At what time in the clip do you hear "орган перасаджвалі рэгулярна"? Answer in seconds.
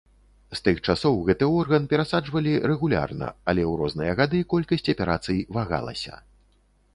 1.57-3.29